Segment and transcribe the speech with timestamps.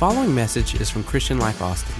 [0.00, 1.94] following message is from Christian Life Austin.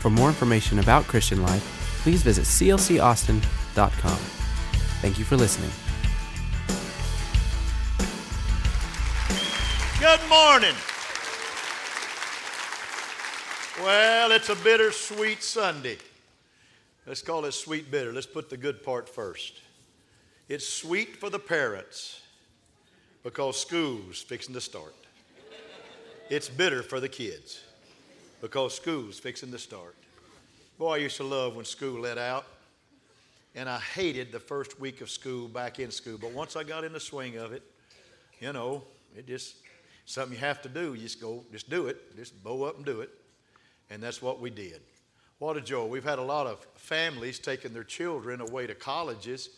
[0.00, 1.62] For more information about Christian Life,
[2.02, 4.18] please visit clcaustin.com.
[5.00, 5.70] Thank you for listening.
[10.00, 10.74] Good morning.
[13.80, 15.98] Well, it's a bittersweet Sunday.
[17.06, 18.12] Let's call it sweet bitter.
[18.12, 19.60] Let's put the good part first.
[20.48, 22.22] It's sweet for the parents
[23.22, 24.96] because school's fixing to start.
[26.28, 27.60] It's bitter for the kids
[28.40, 29.94] because school's fixing to start.
[30.76, 32.44] Boy, I used to love when school let out,
[33.54, 36.18] and I hated the first week of school back in school.
[36.20, 37.62] But once I got in the swing of it,
[38.40, 38.82] you know,
[39.16, 39.58] it just
[40.04, 40.94] something you have to do.
[40.94, 43.10] You just go, just do it, just bow up and do it,
[43.90, 44.80] and that's what we did.
[45.38, 45.84] What a joy!
[45.84, 49.50] We've had a lot of families taking their children away to colleges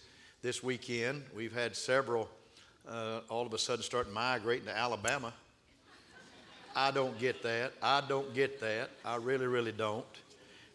[0.42, 1.24] this weekend.
[1.34, 2.28] We've had several
[2.86, 5.32] uh, all of a sudden start migrating to Alabama.
[6.76, 7.72] I don't get that.
[7.82, 8.90] I don't get that.
[9.04, 10.04] I really, really don't.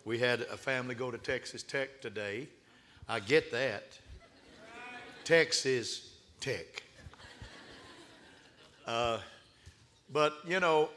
[0.05, 2.47] We had a family go to Texas Tech today.
[3.07, 3.83] I get that.
[5.23, 6.83] Texas Tech.
[8.85, 9.19] Uh,
[10.11, 10.89] but, you know,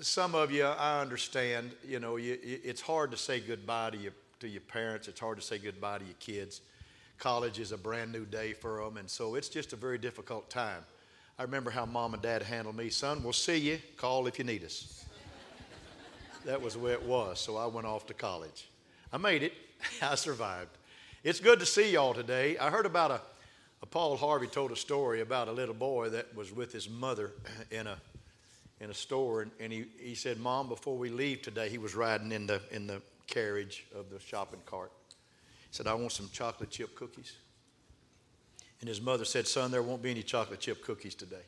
[0.00, 4.12] some of you, I understand, you know, you, it's hard to say goodbye to your,
[4.38, 5.08] to your parents.
[5.08, 6.60] It's hard to say goodbye to your kids.
[7.18, 10.48] College is a brand new day for them, and so it's just a very difficult
[10.48, 10.84] time.
[11.40, 12.90] I remember how mom and dad handled me.
[12.90, 13.78] Son, we'll see you.
[13.96, 15.06] Call if you need us.
[16.44, 17.40] that was the way it was.
[17.40, 18.68] So I went off to college.
[19.10, 19.54] I made it.
[20.02, 20.68] I survived.
[21.24, 22.58] It's good to see y'all today.
[22.58, 23.22] I heard about a,
[23.80, 27.32] a, Paul Harvey told a story about a little boy that was with his mother
[27.70, 27.96] in a
[28.78, 31.94] in a store, and, and he, he said, "Mom, before we leave today, he was
[31.94, 34.92] riding in the in the carriage of the shopping cart.
[35.08, 37.32] He said, I want some chocolate chip cookies."
[38.80, 41.44] And his mother said, Son, there won't be any chocolate chip cookies today.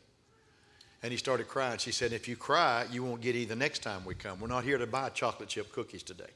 [1.03, 1.79] And he started crying.
[1.79, 4.41] She said, If you cry, you won't get any the next time we come.
[4.41, 6.31] We're not here to buy chocolate chip cookies today.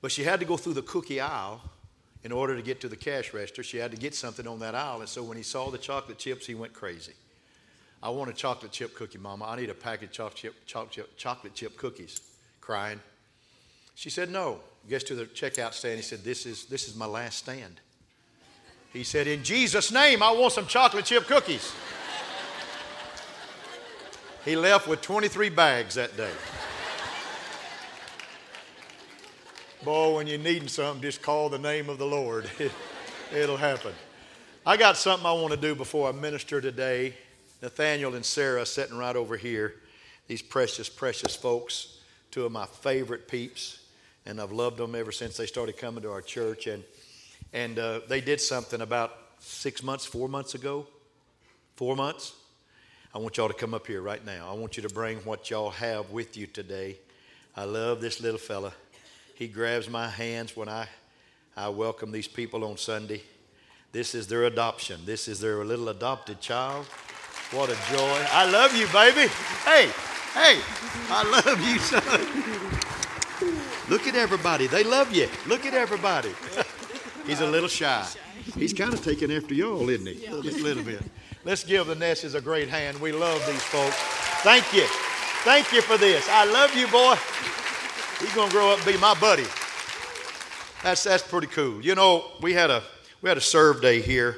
[0.00, 1.60] But she had to go through the cookie aisle
[2.22, 3.62] in order to get to the cash register.
[3.62, 5.00] She had to get something on that aisle.
[5.00, 7.12] And so when he saw the chocolate chips, he went crazy.
[8.02, 9.46] I want a chocolate chip cookie, Mama.
[9.46, 12.20] I need a package of chocolate chip, chocolate chip, chocolate chip cookies.
[12.60, 13.00] Crying.
[13.94, 14.60] She said, No.
[14.88, 15.96] Gets to the checkout stand.
[15.96, 17.80] He said, This is, this is my last stand.
[18.94, 21.74] He said, In Jesus' name, I want some chocolate chip cookies.
[24.44, 26.30] he left with 23 bags that day.
[29.84, 32.48] Boy, when you're needing something, just call the name of the Lord.
[33.34, 33.92] It'll happen.
[34.64, 37.14] I got something I want to do before I minister today.
[37.62, 39.74] Nathaniel and Sarah sitting right over here,
[40.28, 41.98] these precious, precious folks,
[42.30, 43.80] two of my favorite peeps,
[44.24, 46.66] and I've loved them ever since they started coming to our church.
[46.66, 46.84] And
[47.54, 50.86] and uh, they did something about six months, four months ago.
[51.76, 52.34] Four months.
[53.14, 54.50] I want y'all to come up here right now.
[54.50, 56.98] I want you to bring what y'all have with you today.
[57.56, 58.72] I love this little fella.
[59.36, 60.88] He grabs my hands when I,
[61.56, 63.22] I welcome these people on Sunday.
[63.92, 65.00] This is their adoption.
[65.04, 66.86] This is their little adopted child.
[67.52, 68.26] What a joy.
[68.32, 69.30] I love you, baby.
[69.64, 69.90] Hey,
[70.34, 70.60] hey,
[71.08, 72.02] I love you, son.
[73.88, 74.66] Look at everybody.
[74.66, 75.28] They love you.
[75.46, 76.32] Look at everybody.
[77.26, 78.06] He's a little shy.
[78.56, 80.26] He's kind of taking after y'all, isn't he?
[80.42, 81.02] Just a little bit.
[81.44, 83.00] Let's give the Nesses a great hand.
[83.00, 83.96] We love these folks.
[84.42, 84.84] Thank you.
[85.44, 86.28] Thank you for this.
[86.28, 87.16] I love you, boy.
[88.20, 89.46] He's gonna grow up and be my buddy.
[90.82, 91.82] That's that's pretty cool.
[91.82, 92.82] You know, we had a
[93.22, 94.36] we had a serve day here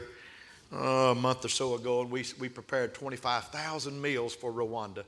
[0.73, 5.05] uh, a month or so ago, and we we prepared 25,000 meals for Rwanda,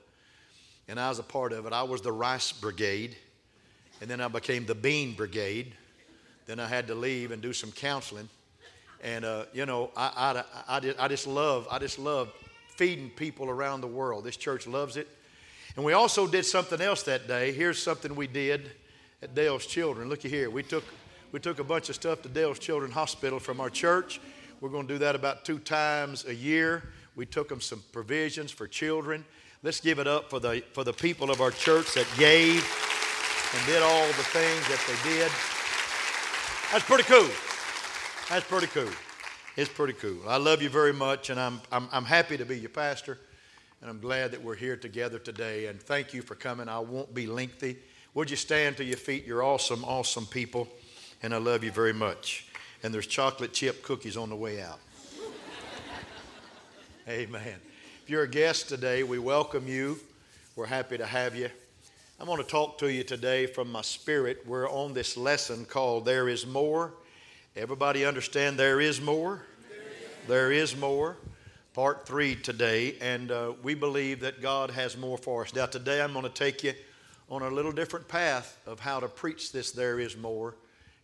[0.89, 1.73] and I was a part of it.
[1.73, 3.17] I was the rice brigade,
[4.01, 5.75] and then I became the bean brigade
[6.49, 8.29] then I had to leave and do some counseling.
[9.05, 12.33] And, uh, you know, I, I, I, just, I just love, I just love
[12.71, 14.25] feeding people around the world.
[14.25, 15.07] This church loves it.
[15.77, 17.53] And we also did something else that day.
[17.53, 18.71] Here's something we did
[19.23, 20.09] at Dell's Children.
[20.09, 20.49] Looky here.
[20.49, 20.85] We took,
[21.33, 24.19] we took a bunch of stuff to Dell's Children Hospital from our church.
[24.63, 26.83] We're going to do that about two times a year.
[27.15, 29.23] We took them some provisions for children.
[29.63, 32.65] Let's give it up for the, for the people of our church that gave
[33.55, 35.31] and did all the things that they did.
[36.71, 37.31] That's pretty cool.
[38.29, 38.91] That's pretty cool.
[39.57, 40.19] It's pretty cool.
[40.29, 43.19] I love you very much, and I'm, I'm, I'm happy to be your pastor,
[43.81, 45.69] and I'm glad that we're here together today.
[45.69, 46.69] And thank you for coming.
[46.69, 47.79] I won't be lengthy.
[48.13, 49.27] Would you stand to your feet?
[49.27, 50.69] You're awesome, awesome people,
[51.23, 52.47] and I love you very much.
[52.83, 54.81] And there's chocolate chip cookies on the way out.
[57.09, 57.57] Amen.
[58.03, 59.99] If you're a guest today, we welcome you.
[60.55, 61.49] We're happy to have you.
[62.21, 64.43] I want to talk to you today from my spirit.
[64.45, 66.93] We're on this lesson called There is More.
[67.55, 69.43] Everybody understand there is more?
[70.27, 71.17] There is more.
[71.75, 75.55] Part three today, and uh, we believe that God has more for us.
[75.55, 76.73] Now, today I'm going to take you
[77.31, 80.57] on a little different path of how to preach this there is more.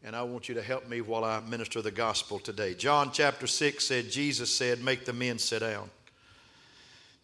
[0.02, 2.74] And I want you to help me while I minister the gospel today.
[2.74, 5.90] John chapter 6 said, Jesus said, Make the men sit down.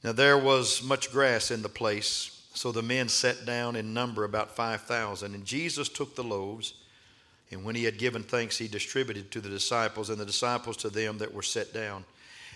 [0.05, 4.25] Now there was much grass in the place, so the men sat down in number
[4.25, 5.35] about 5,000.
[5.35, 6.75] And Jesus took the loaves,
[7.51, 10.91] and when he had given thanks, he distributed to the disciples, and the disciples to
[10.91, 12.05] them that were set down.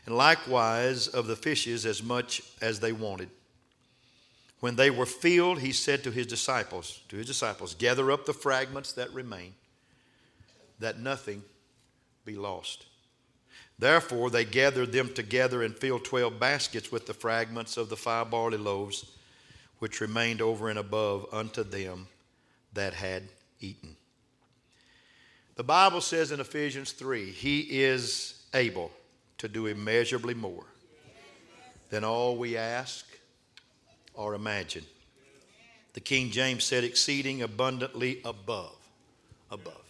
[0.07, 3.31] And likewise of the fishes as much as they wanted.
[4.61, 8.33] When they were filled, he said to his disciples, to his disciples, gather up the
[8.33, 9.55] fragments that remain,
[10.79, 11.43] that nothing
[12.25, 12.87] be lost.
[13.79, 18.31] Therefore, they gathered them together and filled twelve baskets with the fragments of the five
[18.31, 19.05] barley loaves,
[19.85, 22.07] which remained over and above unto them
[22.73, 23.23] that had
[23.61, 23.95] eaten.
[25.57, 28.91] The Bible says in Ephesians 3 He is able
[29.37, 30.65] to do immeasurably more
[31.91, 33.05] than all we ask
[34.15, 34.87] or imagine.
[35.93, 38.79] The King James said, exceeding abundantly above.
[39.51, 39.85] Above.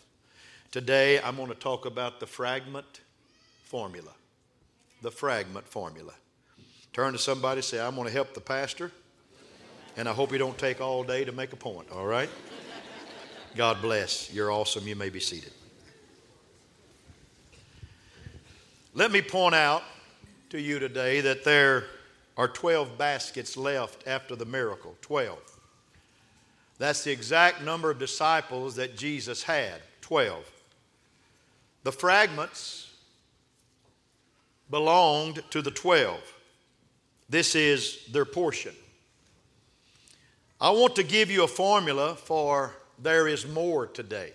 [0.72, 3.00] Today, I'm going to talk about the fragment
[3.62, 4.10] formula.
[5.02, 6.14] The fragment formula.
[6.92, 8.90] Turn to somebody say, I'm going to help the pastor,
[9.96, 12.28] and I hope you don't take all day to make a point, all right?
[13.56, 14.32] God bless.
[14.32, 14.86] You're awesome.
[14.88, 15.52] You may be seated.
[18.94, 19.82] Let me point out
[20.50, 21.84] to you today that there
[22.36, 24.96] are 12 baskets left after the miracle.
[25.02, 25.38] 12.
[26.78, 30.44] That's the exact number of disciples that Jesus had 12.
[31.84, 32.92] The fragments
[34.70, 36.20] belonged to the 12.
[37.28, 38.74] This is their portion.
[40.64, 44.32] I want to give you a formula for there is more today.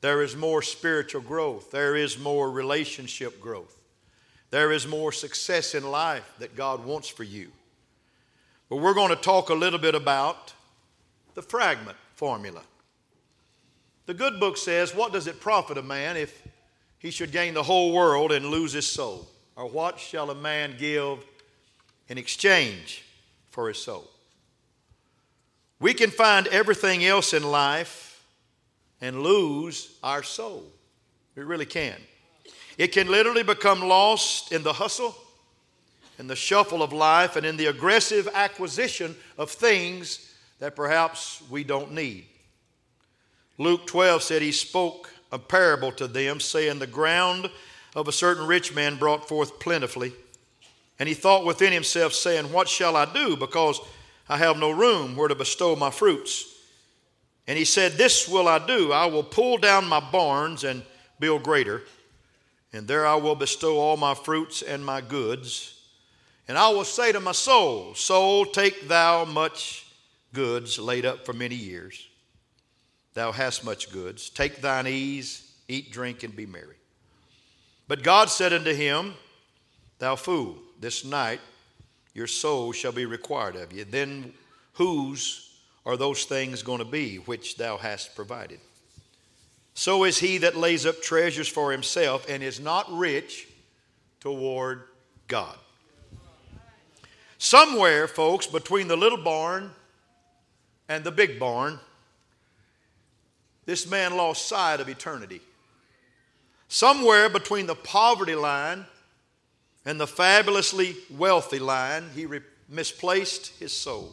[0.00, 1.70] There is more spiritual growth.
[1.70, 3.80] There is more relationship growth.
[4.50, 7.52] There is more success in life that God wants for you.
[8.68, 10.52] But we're going to talk a little bit about
[11.34, 12.62] the fragment formula.
[14.06, 16.48] The good book says, What does it profit a man if
[16.98, 19.28] he should gain the whole world and lose his soul?
[19.54, 21.24] Or what shall a man give
[22.08, 23.04] in exchange
[23.50, 24.10] for his soul?
[25.80, 28.22] We can find everything else in life
[29.00, 30.64] and lose our soul.
[31.36, 31.96] We really can.
[32.76, 35.16] It can literally become lost in the hustle,
[36.18, 41.62] in the shuffle of life, and in the aggressive acquisition of things that perhaps we
[41.62, 42.26] don't need.
[43.56, 47.50] Luke 12 said he spoke a parable to them, saying, The ground
[47.94, 50.12] of a certain rich man brought forth plentifully.
[50.98, 53.36] And he thought within himself, saying, What shall I do?
[53.36, 53.80] Because
[54.28, 56.54] I have no room where to bestow my fruits.
[57.46, 58.92] And he said, This will I do.
[58.92, 60.82] I will pull down my barns and
[61.18, 61.82] build greater,
[62.72, 65.74] and there I will bestow all my fruits and my goods.
[66.46, 69.86] And I will say to my soul, Soul, take thou much
[70.32, 72.06] goods laid up for many years.
[73.14, 74.30] Thou hast much goods.
[74.30, 76.76] Take thine ease, eat, drink, and be merry.
[77.88, 79.14] But God said unto him,
[79.98, 81.40] Thou fool, this night
[82.18, 83.84] your soul shall be required of you.
[83.84, 84.34] Then
[84.74, 85.50] whose
[85.86, 88.60] are those things going to be which thou hast provided?
[89.72, 93.46] So is he that lays up treasures for himself and is not rich
[94.20, 94.82] toward
[95.28, 95.56] God.
[97.38, 99.70] Somewhere, folks, between the little barn
[100.88, 101.78] and the big barn,
[103.64, 105.40] this man lost sight of eternity.
[106.66, 108.86] Somewhere between the poverty line
[109.88, 114.12] and the fabulously wealthy line, he re- misplaced his soul.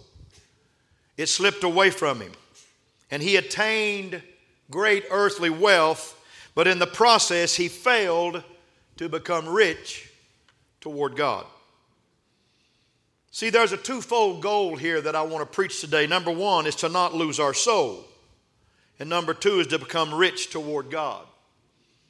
[1.17, 2.31] It slipped away from him.
[3.11, 4.23] And he attained
[4.71, 6.17] great earthly wealth,
[6.55, 8.41] but in the process, he failed
[8.95, 10.09] to become rich
[10.79, 11.45] toward God.
[13.31, 16.07] See, there's a twofold goal here that I want to preach today.
[16.07, 18.05] Number one is to not lose our soul.
[18.97, 21.25] And number two is to become rich toward God.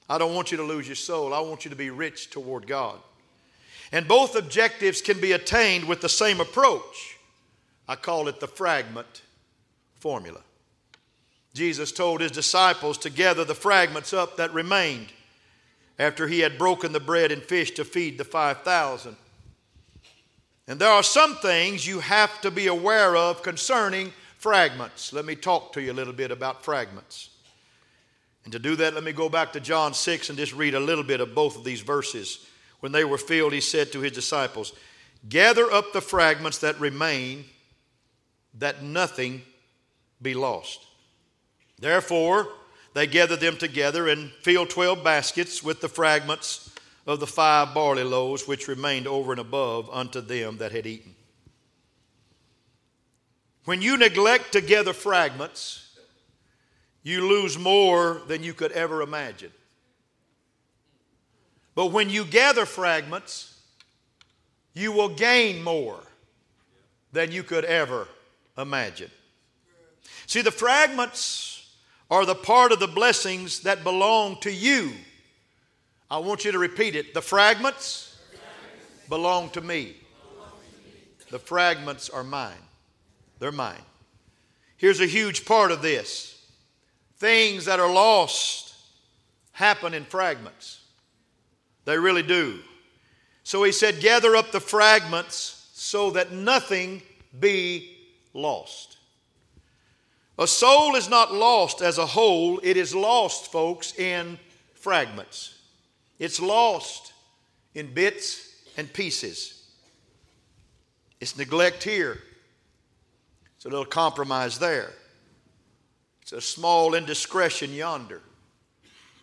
[0.08, 1.34] I don't want you to lose your soul.
[1.34, 3.00] I want you to be rich toward God.
[3.92, 7.18] And both objectives can be attained with the same approach.
[7.88, 9.22] I call it the fragment
[9.96, 10.42] formula.
[11.54, 15.08] Jesus told his disciples to gather the fragments up that remained
[15.98, 19.16] after he had broken the bread and fish to feed the 5,000.
[20.68, 25.14] And there are some things you have to be aware of concerning fragments.
[25.14, 27.30] Let me talk to you a little bit about fragments.
[28.44, 30.80] And to do that, let me go back to John 6 and just read a
[30.80, 32.46] little bit of both of these verses.
[32.86, 34.72] When they were filled, he said to his disciples,
[35.28, 37.46] Gather up the fragments that remain,
[38.60, 39.42] that nothing
[40.22, 40.86] be lost.
[41.80, 42.48] Therefore,
[42.94, 46.76] they gathered them together and filled twelve baskets with the fragments
[47.08, 51.16] of the five barley loaves which remained over and above unto them that had eaten.
[53.64, 55.98] When you neglect to gather fragments,
[57.02, 59.52] you lose more than you could ever imagine.
[61.76, 63.60] But when you gather fragments,
[64.74, 66.00] you will gain more
[67.12, 68.08] than you could ever
[68.58, 69.12] imagine.
[70.26, 71.70] See, the fragments
[72.10, 74.94] are the part of the blessings that belong to you.
[76.10, 77.14] I want you to repeat it.
[77.14, 78.18] The fragments
[79.10, 79.96] belong to me.
[81.32, 82.54] The fragments are mine.
[83.40, 83.82] They're mine.
[84.78, 86.32] Here's a huge part of this
[87.18, 88.76] things that are lost
[89.54, 90.82] happen in fragments.
[91.86, 92.60] They really do.
[93.44, 97.02] So he said, Gather up the fragments so that nothing
[97.40, 97.96] be
[98.34, 98.98] lost.
[100.38, 104.38] A soul is not lost as a whole, it is lost, folks, in
[104.74, 105.58] fragments.
[106.20, 107.14] It's lost
[107.74, 109.64] in bits and pieces.
[111.22, 112.22] It's neglect here,
[113.56, 114.92] it's a little compromise there.
[116.22, 118.22] It's a small indiscretion yonder.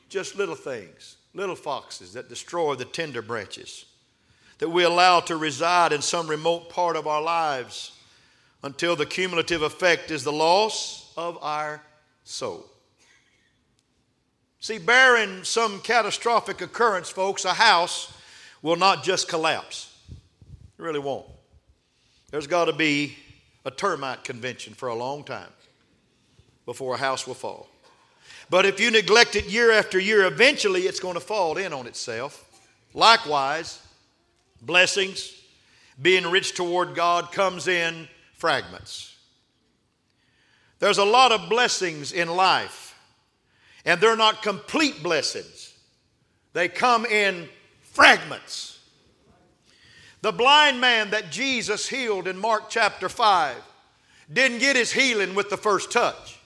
[0.09, 3.87] Just little things, little foxes that destroy the tender branches
[4.59, 7.99] that we allow to reside in some remote part of our lives
[8.62, 11.83] until the cumulative effect is the loss of our
[12.23, 12.65] soul.
[14.61, 18.17] See, barring some catastrophic occurrence, folks, a house
[18.62, 19.93] will not just collapse.
[20.12, 21.27] It really won't.
[22.31, 23.17] There's got to be
[23.65, 25.51] a termite convention for a long time
[26.65, 27.69] before a house will fall.
[28.52, 31.87] But if you neglect it year after year, eventually it's going to fall in on
[31.87, 32.44] itself.
[32.92, 33.80] Likewise,
[34.61, 35.32] blessings,
[36.02, 39.16] being rich toward God comes in fragments.
[40.80, 42.94] There's a lot of blessings in life,
[43.87, 45.73] and they're not complete blessings,
[46.52, 47.49] they come in
[47.80, 48.80] fragments.
[50.21, 53.56] The blind man that Jesus healed in Mark chapter 5
[54.30, 56.38] didn't get his healing with the first touch.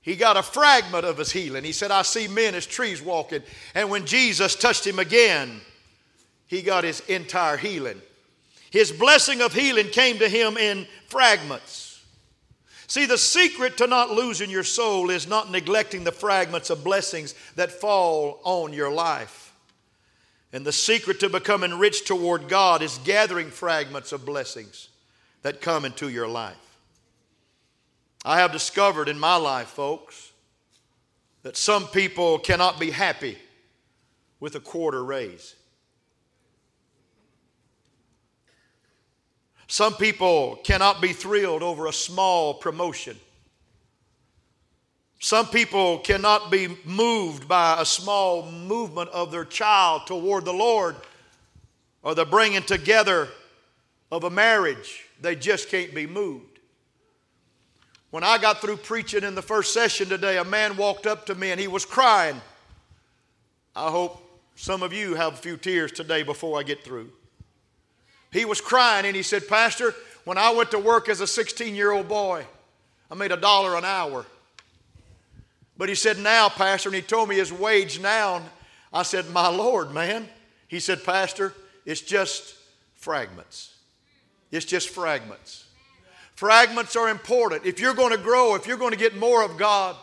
[0.00, 1.64] He got a fragment of his healing.
[1.64, 3.42] He said, I see men as trees walking.
[3.74, 5.60] And when Jesus touched him again,
[6.46, 8.00] he got his entire healing.
[8.70, 12.02] His blessing of healing came to him in fragments.
[12.86, 17.34] See, the secret to not losing your soul is not neglecting the fragments of blessings
[17.56, 19.52] that fall on your life.
[20.54, 24.88] And the secret to becoming rich toward God is gathering fragments of blessings
[25.42, 26.56] that come into your life.
[28.24, 30.32] I have discovered in my life, folks,
[31.42, 33.38] that some people cannot be happy
[34.40, 35.54] with a quarter raise.
[39.66, 43.16] Some people cannot be thrilled over a small promotion.
[45.20, 50.96] Some people cannot be moved by a small movement of their child toward the Lord
[52.02, 53.28] or the bringing together
[54.10, 55.04] of a marriage.
[55.20, 56.57] They just can't be moved.
[58.10, 61.34] When I got through preaching in the first session today, a man walked up to
[61.34, 62.40] me and he was crying.
[63.76, 64.22] I hope
[64.56, 67.10] some of you have a few tears today before I get through.
[68.32, 71.74] He was crying and he said, Pastor, when I went to work as a 16
[71.74, 72.44] year old boy,
[73.10, 74.24] I made a dollar an hour.
[75.76, 78.42] But he said, Now, Pastor, and he told me his wage now.
[78.92, 80.28] I said, My Lord, man.
[80.66, 81.54] He said, Pastor,
[81.86, 82.56] it's just
[82.96, 83.74] fragments.
[84.50, 85.67] It's just fragments.
[86.38, 87.66] Fragments are important.
[87.66, 89.96] If you're going to grow, if you're going to get more of God,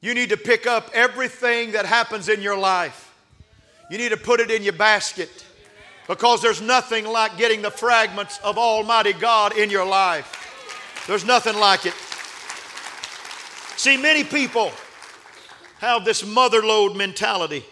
[0.00, 3.14] you need to pick up everything that happens in your life.
[3.90, 5.44] You need to put it in your basket
[6.08, 11.04] because there's nothing like getting the fragments of Almighty God in your life.
[11.06, 11.92] There's nothing like it.
[13.78, 14.72] See, many people
[15.80, 17.62] have this motherload mentality.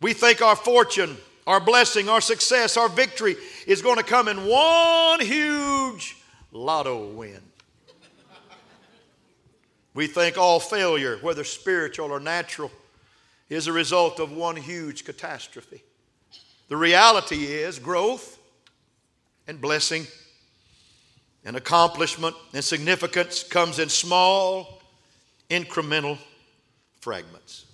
[0.00, 1.16] We think our fortune,
[1.46, 3.36] our blessing, our success, our victory
[3.68, 6.16] is going to come in one huge
[6.52, 7.40] lotto win.
[9.94, 12.70] We think all failure, whether spiritual or natural,
[13.48, 15.82] is a result of one huge catastrophe.
[16.68, 18.38] The reality is growth
[19.48, 20.06] and blessing
[21.44, 24.80] and accomplishment and significance comes in small,
[25.48, 26.18] incremental
[27.00, 27.66] fragments.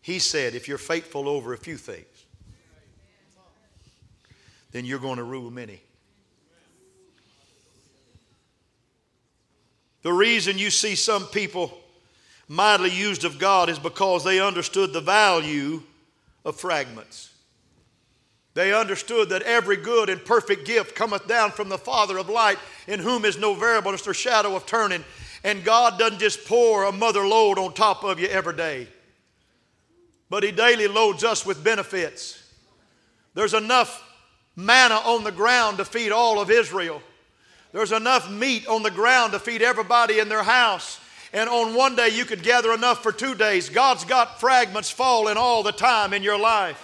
[0.00, 2.06] He said, if you're faithful over a few things,
[4.70, 5.80] then you're going to rule many.
[10.02, 11.76] The reason you see some people
[12.48, 15.82] mightily used of God is because they understood the value
[16.44, 17.32] of fragments.
[18.54, 22.58] They understood that every good and perfect gift cometh down from the Father of light,
[22.88, 25.04] in whom is no variableness or shadow of turning.
[25.44, 28.88] And God doesn't just pour a mother load on top of you every day,
[30.28, 32.42] but He daily loads us with benefits.
[33.34, 34.02] There's enough
[34.56, 37.00] manna on the ground to feed all of Israel.
[37.72, 41.00] There's enough meat on the ground to feed everybody in their house.
[41.32, 43.68] And on one day, you could gather enough for two days.
[43.68, 46.82] God's got fragments falling all the time in your life.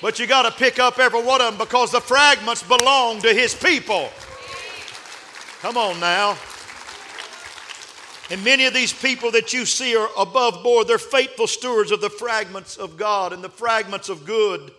[0.00, 3.34] But you got to pick up every one of them because the fragments belong to
[3.34, 4.08] His people.
[5.60, 6.38] Come on now.
[8.30, 10.88] And many of these people that you see are above board.
[10.88, 14.72] They're faithful stewards of the fragments of God and the fragments of good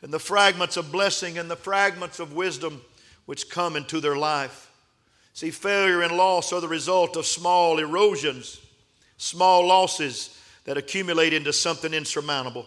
[0.00, 2.80] and the fragments of blessing and the fragments of wisdom
[3.28, 4.72] which come into their life.
[5.34, 8.58] See, failure and loss are the result of small erosions,
[9.18, 12.64] small losses that accumulate into something insurmountable.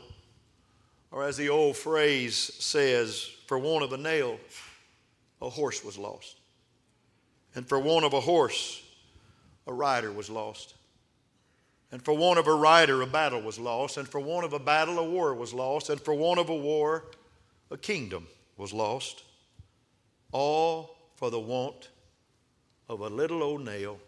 [1.10, 4.38] Or, as the old phrase says, for want of a nail,
[5.42, 6.36] a horse was lost.
[7.56, 8.84] And for want of a horse,
[9.66, 10.76] a rider was lost.
[11.92, 13.98] And for want of a rider, a battle was lost.
[13.98, 15.90] And for want of a battle, a war was lost.
[15.90, 17.06] And for want of a war,
[17.72, 18.28] a kingdom
[18.58, 19.24] was lost.
[20.32, 21.90] All for the want
[22.90, 24.00] of a little old nail,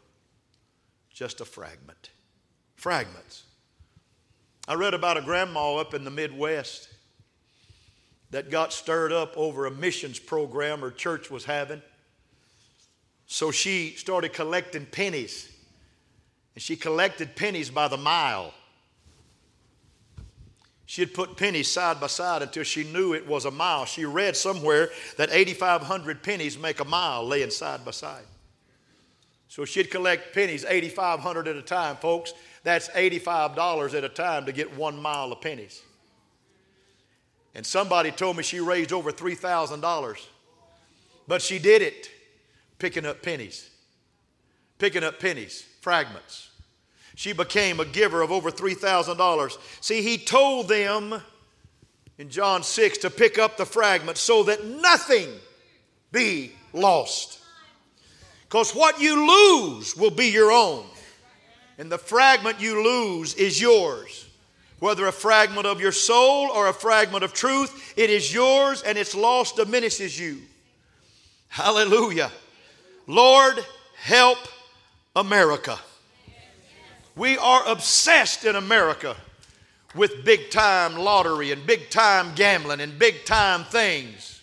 [1.10, 2.10] just a fragment.
[2.76, 3.44] Fragments.
[4.68, 6.90] I read about a grandma up in the Midwest
[8.32, 11.82] that got stirred up over a missions program her church was having.
[13.28, 15.50] So she started collecting pennies.
[16.56, 18.54] And she collected pennies by the mile.
[20.86, 23.86] She had put pennies side by side until she knew it was a mile.
[23.86, 28.26] She read somewhere that 8,500 pennies make a mile laying side by side.
[29.48, 32.34] So she'd collect pennies 8,500 at a time, folks.
[32.64, 35.82] That's $85 at a time to get one mile of pennies.
[37.56, 40.18] And somebody told me she raised over $3,000.
[41.28, 42.10] But she did it
[42.80, 43.70] picking up pennies,
[44.80, 46.50] picking up pennies, fragments.
[47.16, 49.58] She became a giver of over $3,000.
[49.82, 51.22] See, he told them
[52.18, 55.30] in John 6 to pick up the fragment so that nothing
[56.12, 57.40] be lost.
[58.44, 60.86] Because what you lose will be your own,
[61.78, 64.28] and the fragment you lose is yours.
[64.80, 68.98] Whether a fragment of your soul or a fragment of truth, it is yours and
[68.98, 70.40] its loss diminishes you.
[71.48, 72.32] Hallelujah.
[73.08, 73.64] Lord,
[73.96, 74.40] help
[75.16, 75.80] America.
[77.16, 79.16] We are obsessed in America
[79.96, 84.42] with big time lottery and big time gambling and big time things.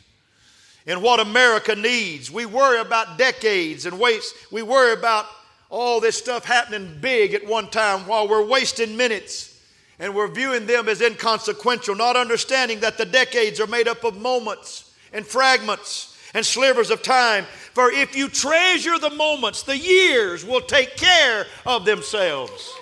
[0.87, 2.31] And what America needs.
[2.31, 4.35] We worry about decades and waste.
[4.51, 5.27] We worry about
[5.69, 9.61] all this stuff happening big at one time while we're wasting minutes
[9.99, 14.17] and we're viewing them as inconsequential, not understanding that the decades are made up of
[14.17, 20.45] moments and fragments and slivers of time for if you treasure the moments, the years
[20.45, 22.73] will take care of themselves.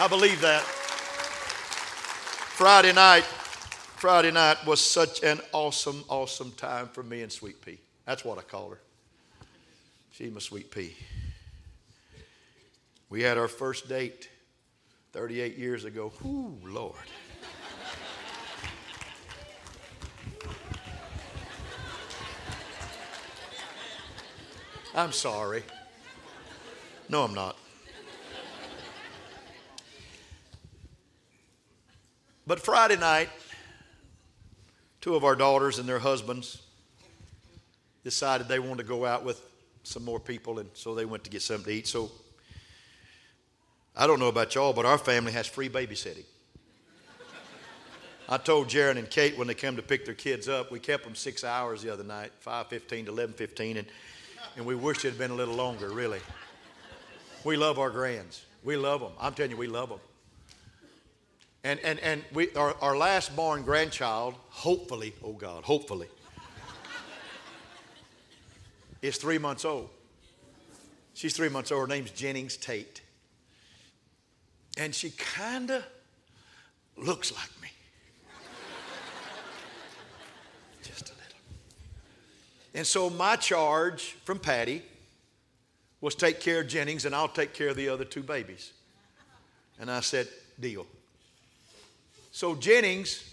[0.00, 0.62] I believe that.
[2.52, 7.78] Friday night, Friday night was such an awesome, awesome time for me and Sweet Pea.
[8.06, 8.80] That's what I call her.
[10.12, 10.94] She's my Sweet Pea.
[13.10, 14.28] We had our first date
[15.12, 16.12] 38 years ago.
[16.24, 16.94] Ooh, Lord.
[24.94, 25.62] I'm sorry.
[27.08, 27.56] No, I'm not.
[32.46, 33.30] But Friday night,
[35.00, 36.62] two of our daughters and their husbands
[38.04, 39.40] decided they wanted to go out with
[39.82, 41.86] some more people, and so they went to get something to eat.
[41.86, 42.10] So
[43.96, 46.24] I don't know about y'all, but our family has free babysitting.
[48.28, 51.04] I told Jaron and Kate when they came to pick their kids up, we kept
[51.04, 53.86] them six hours the other night, 5.15 to 11.15, and
[54.56, 56.20] and we wish it had been a little longer, really.
[57.44, 58.44] We love our grands.
[58.62, 59.12] We love them.
[59.20, 60.00] I'm telling you, we love them.
[61.64, 66.08] And, and, and we, our, our last born grandchild, hopefully, oh God, hopefully,
[69.00, 69.88] is three months old.
[71.14, 71.82] She's three months old.
[71.82, 73.02] Her name's Jennings Tate.
[74.76, 75.84] And she kind of
[76.96, 77.61] looks like me.
[82.74, 84.82] And so my charge from Patty
[86.00, 88.72] was take care of Jennings and I'll take care of the other two babies.
[89.78, 90.86] And I said, deal.
[92.30, 93.28] So Jennings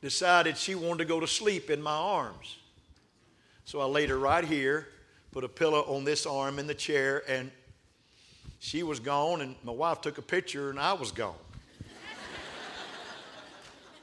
[0.00, 2.56] decided she wanted to go to sleep in my arms.
[3.64, 4.88] So I laid her right here,
[5.32, 7.50] put a pillow on this arm in the chair, and
[8.58, 11.34] she was gone, and my wife took a picture, and I was gone.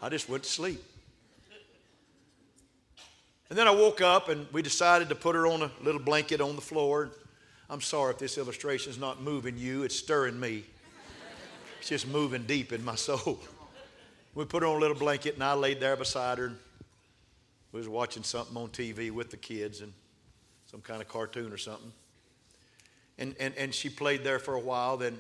[0.01, 0.83] I just went to sleep.
[3.49, 6.41] And then I woke up and we decided to put her on a little blanket
[6.41, 7.11] on the floor.
[7.69, 10.63] I'm sorry if this illustration is not moving you, it's stirring me.
[11.79, 13.39] It's just moving deep in my soul.
[14.35, 16.51] We put her on a little blanket and I laid there beside her.
[17.71, 19.93] We was watching something on TV with the kids and
[20.69, 21.91] some kind of cartoon or something.
[23.17, 24.97] And, and, and she played there for a while.
[24.97, 25.19] Then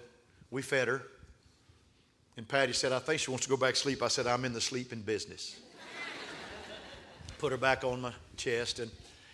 [0.51, 1.01] we fed her.
[2.35, 4.03] And Patty said, I think she wants to go back to sleep.
[4.03, 5.59] I said, I'm in the sleeping business.
[7.39, 8.89] Put her back on my chest, and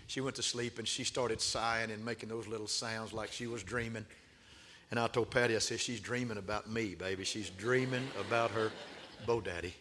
[0.08, 3.48] she went to sleep, and she started sighing and making those little sounds like she
[3.48, 4.06] was dreaming.
[4.92, 7.24] And I told Patty, I said, she's dreaming about me, baby.
[7.24, 8.72] She's dreaming about her
[9.26, 9.74] Bo Daddy.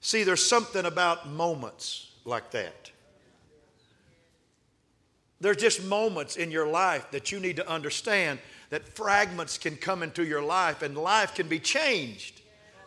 [0.00, 2.90] See, there's something about moments like that.
[5.40, 8.38] There's just moments in your life that you need to understand
[8.70, 12.42] that fragments can come into your life and life can be changed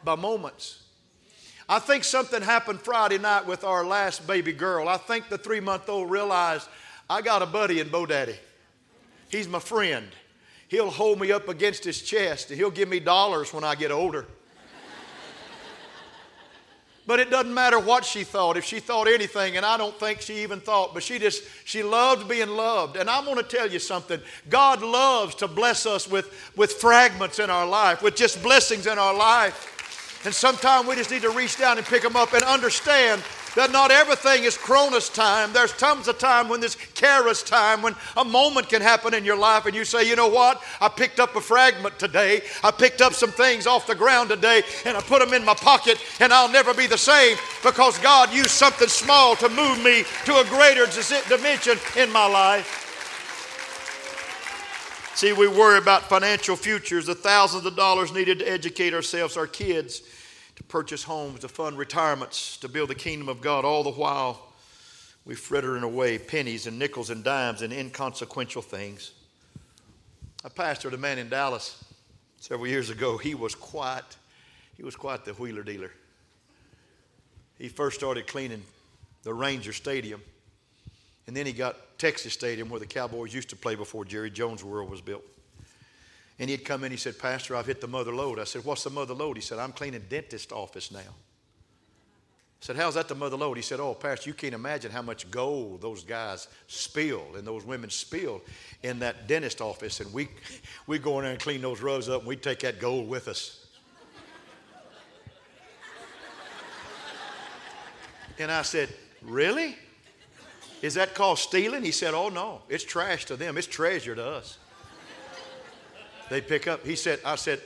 [0.05, 0.84] by moments.
[1.67, 4.87] I think something happened Friday night with our last baby girl.
[4.87, 6.67] I think the three month old realized
[7.09, 8.35] I got a buddy in Bo Daddy.
[9.29, 10.07] He's my friend.
[10.67, 13.91] He'll hold me up against his chest and he'll give me dollars when I get
[13.91, 14.25] older.
[17.07, 20.21] But it doesn't matter what she thought, if she thought anything, and I don't think
[20.21, 22.97] she even thought, but she just, she loved being loved.
[22.97, 24.19] And I'm going to tell you something.
[24.49, 28.97] God loves to bless us with, with fragments in our life, with just blessings in
[28.97, 29.74] our life.
[30.25, 33.21] And sometimes we just need to reach down and pick them up and understand
[33.55, 35.53] that not everything is Chronos time.
[35.53, 39.37] There's tons of time when there's Kairos time, when a moment can happen in your
[39.37, 40.61] life and you say, you know what?
[40.81, 42.41] I picked up a fragment today.
[42.63, 45.53] I picked up some things off the ground today and I put them in my
[45.53, 50.03] pocket and I'll never be the same because God used something small to move me
[50.25, 50.85] to a greater
[51.29, 52.81] dimension in my life.
[55.15, 59.47] See, we worry about financial futures, the thousands of dollars needed to educate ourselves, our
[59.47, 60.01] kids
[60.55, 64.41] to purchase homes, to fund retirements, to build the kingdom of God, all the while
[65.25, 69.11] we frittering away pennies and nickels and dimes and inconsequential things.
[70.43, 71.83] I pastored a man in Dallas
[72.39, 73.17] several years ago.
[73.17, 74.03] He was quite,
[74.77, 75.91] he was quite the wheeler dealer.
[77.57, 78.61] He first started cleaning
[79.23, 80.21] the Ranger Stadium,
[81.25, 84.63] and then he got Texas Stadium where the Cowboys used to play before Jerry Jones
[84.63, 85.23] World was built.
[86.37, 88.39] And he'd come in, he said, Pastor, I've hit the mother load.
[88.39, 89.37] I said, What's the mother load?
[89.37, 90.99] He said, I'm cleaning dentist office now.
[90.99, 93.55] I said, How's that the mother load?
[93.55, 97.63] He said, Oh, Pastor, you can't imagine how much gold those guys spill and those
[97.63, 98.41] women spill
[98.83, 100.01] in that dentist office.
[100.01, 100.27] And we,
[100.87, 103.29] we go in there and clean those rugs up and we take that gold with
[103.29, 103.65] us.
[108.39, 108.89] and I said,
[109.21, 109.77] Really?
[110.81, 111.81] Is that called stealing?
[111.81, 112.61] He said, Oh, no.
[112.67, 114.57] It's trash to them, it's treasure to us
[116.29, 116.85] they pick up.
[116.85, 117.61] He said, I said,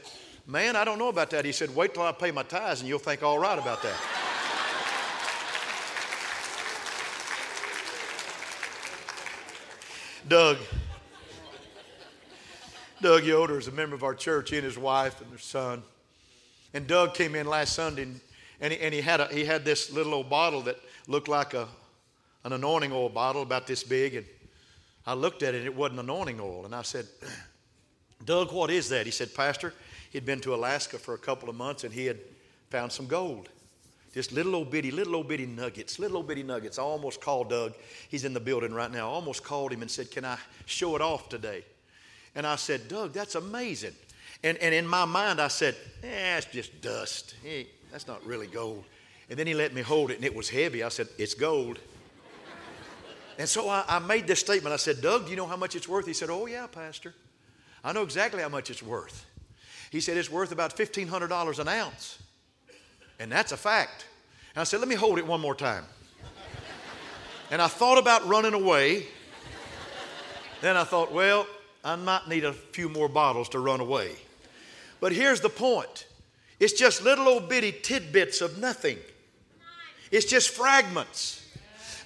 [0.45, 1.45] man, I don't know about that.
[1.45, 3.95] He said, wait till I pay my tithes and you'll think all right about that.
[10.27, 10.57] Doug.
[13.01, 15.81] Doug Yoder is a member of our church, he and his wife and their son.
[16.73, 18.19] And Doug came in last Sunday and,
[18.59, 21.53] and, he, and he, had a, he had this little old bottle that looked like
[21.53, 21.67] a,
[22.43, 24.15] an anointing oil bottle about this big.
[24.15, 24.25] And
[25.07, 26.65] I looked at it and it wasn't anointing oil.
[26.65, 27.07] And I said,
[28.25, 29.05] Doug, what is that?
[29.05, 29.73] He said, Pastor,
[30.11, 32.17] he'd been to Alaska for a couple of months and he had
[32.69, 33.49] found some gold.
[34.13, 36.79] Just little old bitty, little old bitty nuggets, little old bitty nuggets.
[36.79, 37.73] I almost called Doug.
[38.09, 39.09] He's in the building right now.
[39.09, 41.63] I almost called him and said, Can I show it off today?
[42.35, 43.93] And I said, Doug, that's amazing.
[44.43, 47.35] And, and in my mind, I said, eh, it's just dust.
[47.43, 48.83] Hey, that's not really gold.
[49.29, 50.81] And then he let me hold it, and it was heavy.
[50.81, 51.77] I said, It's gold.
[53.37, 54.73] and so I, I made this statement.
[54.73, 56.07] I said, Doug, do you know how much it's worth?
[56.07, 57.13] He said, Oh, yeah, Pastor.
[57.83, 59.25] I know exactly how much it's worth.
[59.91, 62.19] He said it's worth about $1,500 an ounce.
[63.19, 64.05] And that's a fact.
[64.55, 65.85] And I said, let me hold it one more time.
[67.51, 69.05] and I thought about running away.
[70.61, 71.47] Then I thought, well,
[71.83, 74.11] I might need a few more bottles to run away.
[74.99, 76.05] But here's the point
[76.59, 78.97] it's just little old bitty tidbits of nothing,
[80.11, 81.37] it's just fragments.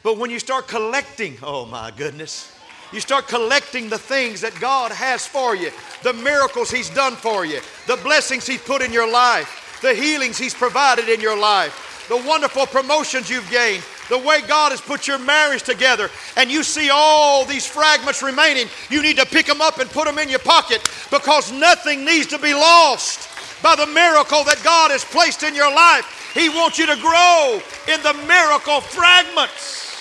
[0.04, 2.53] But when you start collecting, oh my goodness,
[2.94, 5.72] you start collecting the things that God has for you,
[6.04, 10.38] the miracles He's done for you, the blessings He's put in your life, the healings
[10.38, 15.08] He's provided in your life, the wonderful promotions you've gained, the way God has put
[15.08, 19.62] your marriage together, and you see all these fragments remaining, you need to pick them
[19.62, 23.30] up and put them in your pocket because nothing needs to be lost
[23.64, 26.32] by the miracle that God has placed in your life.
[26.34, 29.93] He wants you to grow in the miracle fragments.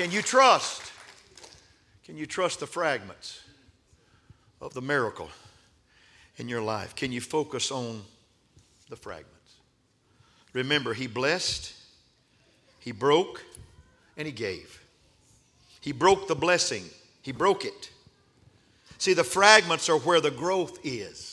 [0.00, 0.92] Can you trust?
[2.06, 3.42] Can you trust the fragments
[4.62, 5.28] of the miracle
[6.38, 6.96] in your life?
[6.96, 8.00] Can you focus on
[8.88, 9.56] the fragments?
[10.54, 11.74] Remember, He blessed,
[12.78, 13.44] He broke,
[14.16, 14.82] and He gave.
[15.82, 16.84] He broke the blessing,
[17.20, 17.90] He broke it.
[18.96, 21.29] See, the fragments are where the growth is.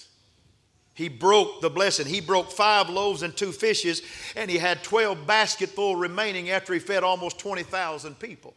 [0.98, 2.08] He broke the blessing.
[2.08, 4.02] He broke five loaves and two fishes,
[4.36, 8.56] and he had 12 basketful remaining after he fed almost 20,000 people.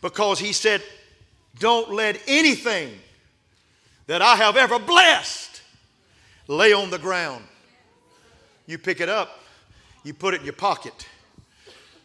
[0.00, 0.80] Because he said,
[1.58, 2.92] Don't let anything
[4.06, 5.60] that I have ever blessed
[6.46, 7.42] lay on the ground.
[8.68, 9.40] You pick it up,
[10.04, 11.08] you put it in your pocket.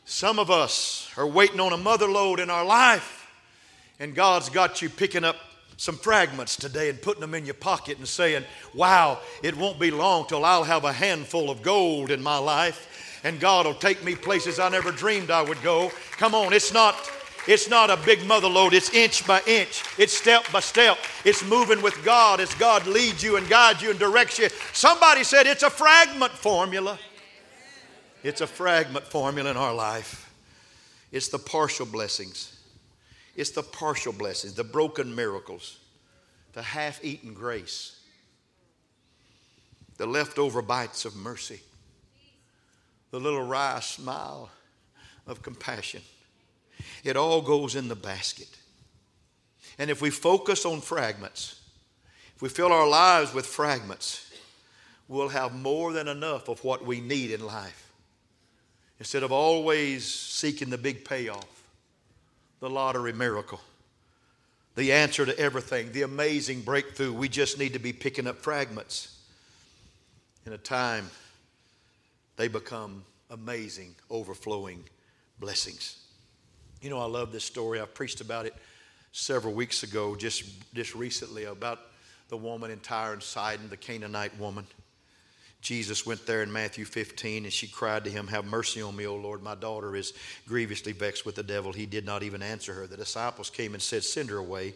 [0.06, 3.30] Some of us are waiting on a mother load in our life,
[4.00, 5.36] and God's got you picking up
[5.77, 9.91] some fragments today and putting them in your pocket and saying, Wow, it won't be
[9.91, 12.91] long till I'll have a handful of gold in my life
[13.25, 15.91] and God will take me places I never dreamed I would go.
[16.11, 16.95] Come on, it's not.
[17.47, 18.73] It's not a big mother load.
[18.73, 19.83] It's inch by inch.
[19.97, 20.97] It's step by step.
[21.23, 24.49] It's moving with God as God leads you and guides you and directs you.
[24.73, 26.97] Somebody said it's a fragment formula.
[28.23, 30.31] It's a fragment formula in our life.
[31.11, 32.54] It's the partial blessings.
[33.36, 35.80] It's the partial blessings, the broken miracles,
[36.54, 38.00] the half eaten grace,
[39.98, 41.60] the leftover bites of mercy,
[43.12, 44.50] the little wry smile
[45.28, 46.02] of compassion.
[47.04, 48.50] It all goes in the basket.
[49.78, 51.60] And if we focus on fragments,
[52.36, 54.32] if we fill our lives with fragments,
[55.08, 57.91] we'll have more than enough of what we need in life.
[59.00, 61.54] Instead of always seeking the big payoff
[62.59, 63.59] the lottery miracle,
[64.75, 67.13] the answer to everything, the amazing breakthrough.
[67.13, 69.17] We just need to be picking up fragments.
[70.45, 71.09] In a time,
[72.37, 74.83] they become amazing, overflowing
[75.39, 76.03] blessings.
[76.81, 77.81] You know, I love this story.
[77.81, 78.53] I preached about it
[79.11, 81.79] several weeks ago, just, just recently, about
[82.29, 84.67] the woman in Tyre and Sidon, the Canaanite woman.
[85.65, 89.08] Jesus went there in Matthew 15 and she cried to him, Have mercy on me,
[89.08, 89.41] O Lord.
[89.41, 90.13] My daughter is
[90.47, 91.73] grievously vexed with the devil.
[91.73, 92.86] He did not even answer her.
[92.86, 94.75] The disciples came and said, Send her away.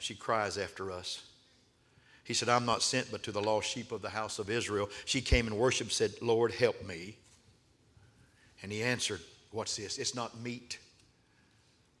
[0.00, 1.22] She cries after us.
[2.24, 4.90] He said, I'm not sent but to the lost sheep of the house of Israel.
[5.04, 7.16] She came and worshiped, said, Lord, help me.
[8.60, 9.20] And he answered,
[9.52, 9.98] What's this?
[9.98, 10.80] It's not meat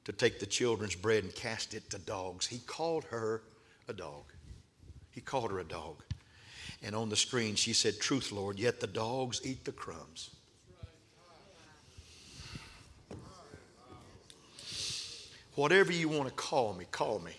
[0.06, 2.48] to take the children's bread and cast it to dogs.
[2.48, 3.42] He called her
[3.86, 4.24] a dog.
[5.12, 6.02] He called her a dog.
[6.82, 10.30] And on the screen, she said, Truth, Lord, yet the dogs eat the crumbs.
[15.54, 17.32] Whatever you want to call me, call me.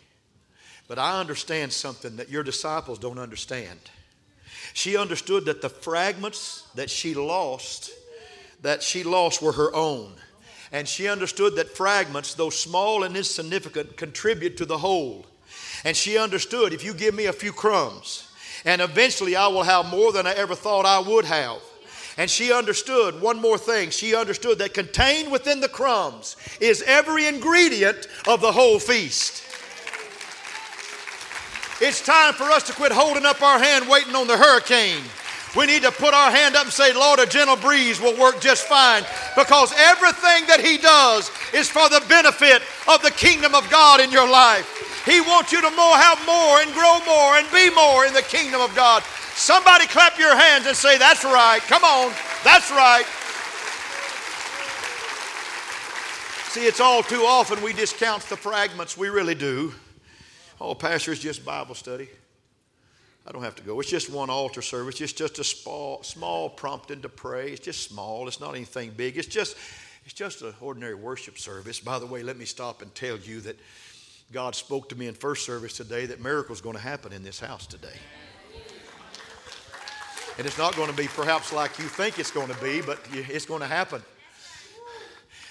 [0.90, 3.80] But I understand something that your disciples don't understand.
[4.74, 7.92] She understood that the fragments that she lost,
[8.62, 10.16] that she lost were her own.
[10.72, 15.26] And she understood that fragments, though small and insignificant, contribute to the whole.
[15.86, 18.29] And she understood if you give me a few crumbs,
[18.66, 21.62] and eventually I will have more than I ever thought I would have.
[22.18, 23.92] And she understood one more thing.
[23.92, 29.44] She understood that contained within the crumbs is every ingredient of the whole feast.
[31.82, 35.02] It's time for us to quit holding up our hand waiting on the hurricane.
[35.56, 38.42] We need to put our hand up and say, Lord, a gentle breeze will work
[38.42, 39.04] just fine
[39.36, 44.12] because everything that He does is for the benefit of the kingdom of God in
[44.12, 44.89] your life.
[45.06, 48.22] He wants you to more, have more and grow more and be more in the
[48.22, 49.04] kingdom of God.
[49.34, 51.62] Somebody clap your hands and say, That's right.
[51.62, 52.14] Come on.
[52.44, 53.06] That's right.
[56.50, 58.98] See, it's all too often we discount the fragments.
[58.98, 59.74] We really do.
[60.60, 62.10] Oh, Pastor, it's just Bible study.
[63.26, 63.80] I don't have to go.
[63.80, 65.00] It's just one altar service.
[65.00, 67.52] It's just a small, small prompting to pray.
[67.52, 68.28] It's just small.
[68.28, 69.18] It's not anything big.
[69.18, 69.56] It's just,
[70.06, 71.80] it's just an ordinary worship service.
[71.80, 73.60] By the way, let me stop and tell you that
[74.32, 77.40] God spoke to me in first service today that miracles going to happen in this
[77.40, 77.98] house today.
[80.38, 83.00] And it's not going to be perhaps like you think it's going to be, but
[83.12, 84.02] it's going to happen.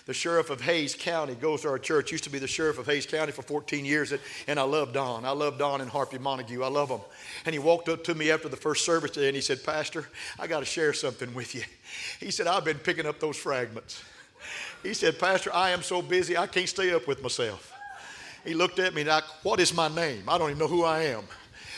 [0.06, 2.12] The sheriff of Hays County goes to our church.
[2.12, 4.14] Used to be the sheriff of Hays County for 14 years,
[4.46, 5.26] and I love Don.
[5.26, 6.62] I love Don and Harpy Montague.
[6.62, 7.02] I love them.
[7.44, 10.08] And he walked up to me after the first service today, and he said, "Pastor,
[10.38, 11.64] I got to share something with you."
[12.20, 14.02] He said, "I've been picking up those fragments."
[14.82, 17.74] He said, "Pastor, I am so busy I can't stay up with myself."
[18.48, 20.22] He looked at me like, What is my name?
[20.26, 21.24] I don't even know who I am.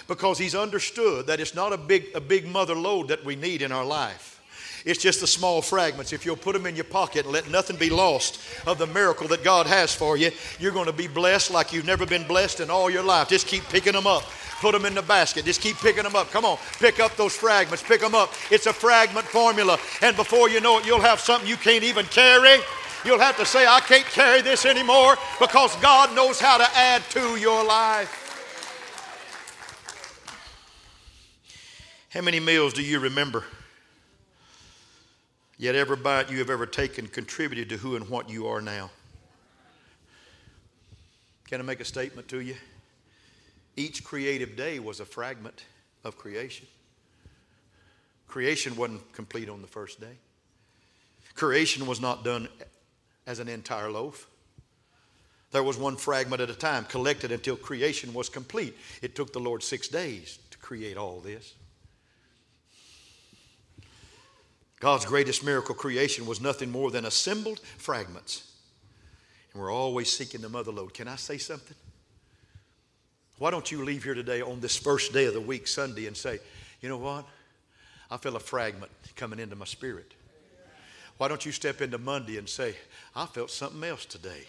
[0.07, 3.61] Because he's understood that it's not a big, a big mother load that we need
[3.61, 4.41] in our life.
[4.85, 6.13] It's just the small fragments.
[6.13, 9.27] If you'll put them in your pocket and let nothing be lost of the miracle
[9.29, 10.31] that God has for you,
[10.61, 13.29] you're going to be blessed like you've never been blessed in all your life.
[13.29, 14.23] Just keep picking them up.
[14.61, 15.45] Put them in the basket.
[15.45, 16.31] Just keep picking them up.
[16.31, 17.83] Come on, pick up those fragments.
[17.83, 18.33] Pick them up.
[18.51, 19.77] It's a fragment formula.
[20.03, 22.61] And before you know it, you'll have something you can't even carry.
[23.05, 27.03] You'll have to say, I can't carry this anymore because God knows how to add
[27.11, 28.17] to your life.
[32.11, 33.45] How many meals do you remember?
[35.57, 38.91] Yet every bite you have ever taken contributed to who and what you are now.
[41.49, 42.57] Can I make a statement to you?
[43.77, 45.65] Each creative day was a fragment
[46.05, 46.67] of creation.
[48.29, 50.17] Creation wasn't complete on the first day.
[51.35, 52.49] Creation was not done
[53.31, 54.27] as an entire loaf.
[55.53, 58.77] There was one fragment at a time, collected until creation was complete.
[59.03, 61.55] It took the Lord six days to create all this.
[64.81, 68.51] God's greatest miracle creation was nothing more than assembled fragments.
[69.53, 70.95] And we're always seeking the mother lode.
[70.95, 71.77] Can I say something?
[73.39, 76.17] Why don't you leave here today on this first day of the week, Sunday, and
[76.17, 76.41] say,
[76.81, 77.27] you know what?
[78.11, 80.15] I feel a fragment coming into my spirit.
[81.21, 82.75] Why don't you step into Monday and say,
[83.15, 84.45] I felt something else today?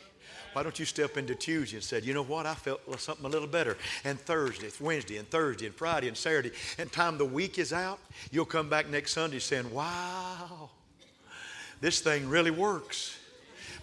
[0.53, 3.27] Why don't you step into Tuesday and say, you know what, I felt something a
[3.27, 3.75] little better.
[4.05, 7.99] And Thursday, Wednesday, and Thursday, and Friday, and Saturday, and time the week is out,
[8.31, 10.69] you'll come back next Sunday saying, wow,
[11.81, 13.17] this thing really works.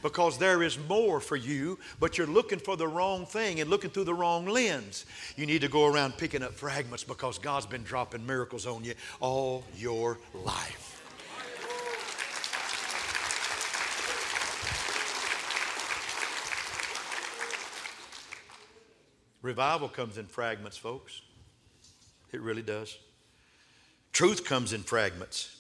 [0.01, 3.91] Because there is more for you, but you're looking for the wrong thing and looking
[3.91, 5.05] through the wrong lens.
[5.37, 8.95] You need to go around picking up fragments because God's been dropping miracles on you
[9.21, 10.88] all your life.
[19.43, 21.23] Revival comes in fragments, folks.
[22.33, 22.99] It really does.
[24.13, 25.55] Truth comes in fragments.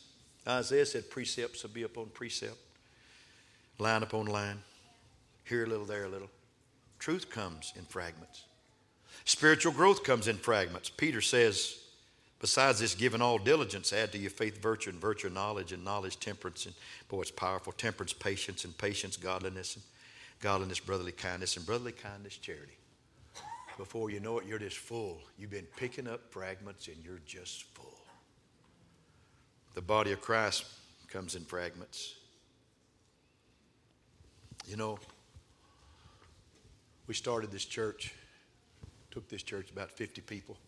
[0.47, 2.57] Isaiah said, precepts will be upon precept,
[3.79, 4.63] line upon line,
[5.45, 6.31] here a little, there a little.
[6.99, 8.45] Truth comes in fragments.
[9.25, 10.91] Spiritual growth comes in fragments.
[10.91, 11.79] Peter says,
[12.41, 16.19] besides this, given all diligence, add to your faith virtue, and virtue knowledge, and knowledge
[16.19, 16.75] temperance, and
[17.09, 17.73] boy, it's powerful.
[17.73, 19.85] Temperance, patience, and patience, godliness, and
[20.41, 22.79] godliness, brotherly kindness, and brotherly kindness, charity
[23.79, 25.21] before you know it, you're just full.
[25.39, 27.97] You've been picking up fragments and you're just full.
[29.75, 30.67] The body of Christ
[31.07, 32.17] comes in fragments.
[34.67, 34.99] You know,
[37.07, 38.13] we started this church,
[39.13, 40.59] took this church about 50 people,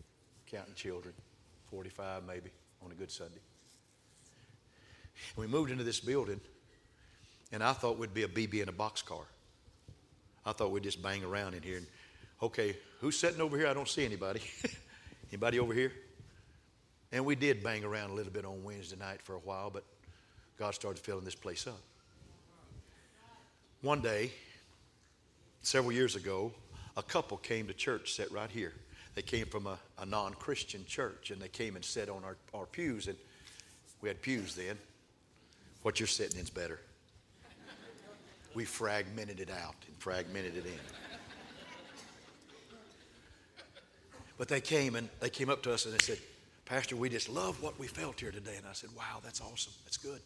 [0.49, 1.13] counting children,
[1.69, 2.49] 45 maybe
[2.83, 3.41] on a good Sunday.
[5.35, 6.39] We moved into this building,
[7.51, 9.25] and I thought we'd be a BB in a boxcar.
[10.45, 11.85] I thought we'd just bang around in here and
[12.41, 13.67] okay, who's sitting over here?
[13.67, 14.41] I don't see anybody.
[15.31, 15.91] anybody over here?
[17.11, 19.83] And we did bang around a little bit on Wednesday night for a while, but
[20.57, 21.79] God started filling this place up.
[23.81, 24.31] One day,
[25.61, 26.51] several years ago,
[26.95, 28.73] a couple came to church, sat right here.
[29.15, 32.37] They came from a, a non Christian church, and they came and sat on our,
[32.53, 33.17] our pews, and
[34.01, 34.77] we had pews then.
[35.81, 36.79] What you're sitting in's better.
[38.53, 41.00] We fragmented it out and fragmented it in.
[44.41, 46.17] But they came and they came up to us and they said,
[46.65, 48.55] Pastor, we just love what we felt here today.
[48.57, 49.71] And I said, Wow, that's awesome.
[49.83, 50.19] That's good.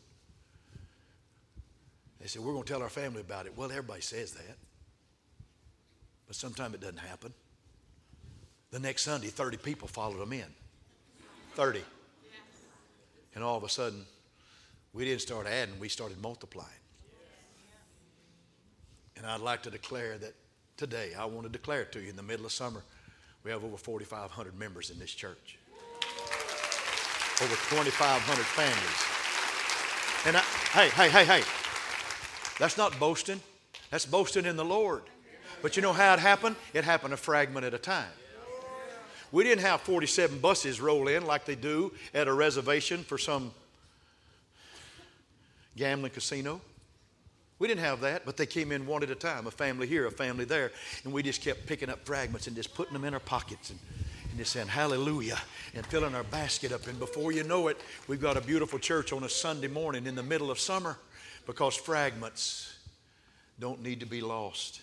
[2.22, 3.52] They said, We're going to tell our family about it.
[3.58, 4.56] Well, everybody says that.
[6.28, 7.34] But sometimes it doesn't happen.
[8.72, 10.48] The next Sunday, 30 people followed them in.
[11.56, 11.84] 30.
[13.36, 14.06] And all of a sudden,
[14.94, 16.70] we didn't start adding, we started multiplying.
[19.18, 20.36] And I'd like to declare that
[20.78, 22.82] today, I want to declare it to you in the middle of summer.
[23.46, 25.60] We have over 4,500 members in this church.
[27.42, 29.06] Over 2,500 families.
[30.26, 30.40] And I,
[30.74, 31.44] hey, hey, hey, hey.
[32.58, 33.40] That's not boasting.
[33.92, 35.04] That's boasting in the Lord.
[35.62, 36.56] But you know how it happened?
[36.74, 38.10] It happened a fragment at a time.
[39.32, 43.52] We didn't have 47 buses roll in like they do at a reservation for some
[45.78, 46.62] gambling casino.
[47.58, 50.06] We didn't have that, but they came in one at a time, a family here,
[50.06, 50.72] a family there.
[51.04, 53.80] And we just kept picking up fragments and just putting them in our pockets and,
[54.30, 55.40] and just saying, Hallelujah,
[55.74, 56.88] and filling our basket up.
[56.88, 60.16] And before you know it, we've got a beautiful church on a Sunday morning in
[60.16, 60.98] the middle of summer
[61.46, 62.78] because fragments
[63.60, 64.82] don't need to be lost.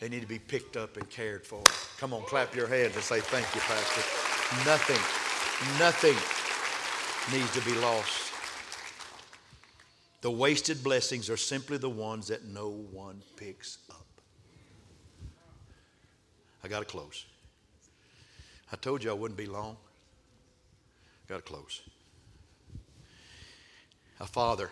[0.00, 1.62] They need to be picked up and cared for.
[1.98, 4.68] Come on, clap your hands and say, Thank you, Pastor.
[4.68, 5.00] Nothing,
[5.78, 6.16] nothing
[7.34, 8.23] needs to be lost.
[10.24, 14.06] The wasted blessings are simply the ones that no one picks up.
[16.64, 17.26] I got to close.
[18.72, 19.76] I told you I wouldn't be long.
[21.28, 21.82] Got to close.
[24.18, 24.70] A father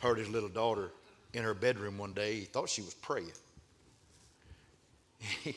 [0.00, 0.90] heard his little daughter
[1.32, 2.40] in her bedroom one day.
[2.40, 3.30] He thought she was praying.
[5.20, 5.54] he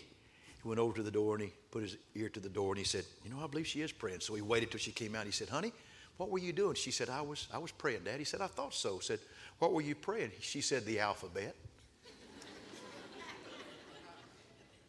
[0.63, 2.86] went over to the door and he put his ear to the door and he
[2.86, 4.19] said, You know, I believe she is praying.
[4.19, 5.26] So he waited till she came out.
[5.26, 5.72] He said, Honey,
[6.18, 6.76] what were you doing?
[6.76, 8.18] She said, I was, I was praying, Dad.
[8.18, 8.99] He said, I thought so.
[8.99, 9.20] Said,
[9.59, 10.32] What were you praying?
[10.41, 11.55] She said, The alphabet.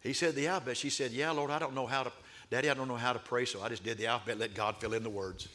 [0.01, 0.77] he said, The alphabet.
[0.77, 2.11] She said, Yeah, Lord, I don't know how to,
[2.49, 4.77] Daddy, I don't know how to pray, so I just did the alphabet, let God
[4.77, 5.47] fill in the words.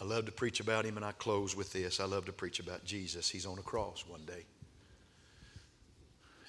[0.00, 1.98] I love to preach about him, and I close with this.
[1.98, 3.30] I love to preach about Jesus.
[3.30, 4.44] He's on a cross one day.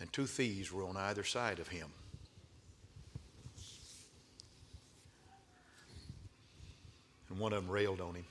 [0.02, 1.88] And two thieves were on either side of him.
[7.30, 8.26] And one of them railed on him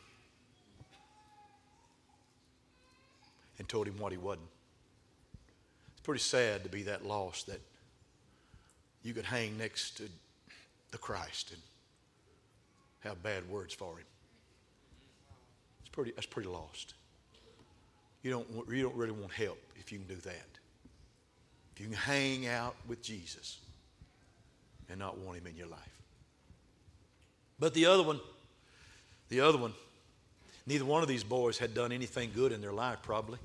[3.59, 4.47] and told him what he wasn't.
[5.93, 7.62] It's pretty sad to be that lost that
[9.03, 10.03] you could hang next to
[10.91, 11.62] the Christ and
[13.01, 14.05] have bad words for him.
[15.91, 16.95] It's pretty, that's pretty lost.
[18.22, 20.47] You don't, you don't really want help if you can do that.
[21.74, 23.59] If you can hang out with Jesus
[24.88, 25.80] and not want him in your life.
[27.59, 28.20] But the other one,
[29.30, 29.72] the other one,
[30.64, 33.38] neither one of these boys had done anything good in their life, probably.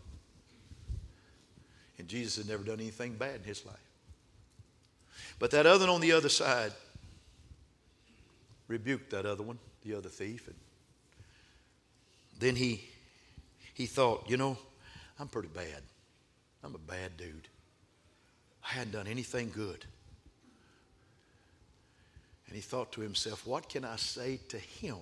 [1.98, 3.76] And Jesus had never done anything bad in his life.
[5.40, 6.74] But that other one on the other side
[8.68, 10.48] rebuked that other one, the other thief.
[10.48, 10.56] And
[12.40, 12.84] then he,
[13.74, 14.58] he thought, you know,
[15.20, 15.82] I'm pretty bad.
[16.64, 17.48] I'm a bad dude.
[18.64, 19.86] I hadn't done anything good.
[22.48, 24.98] And he thought to himself, what can I say to him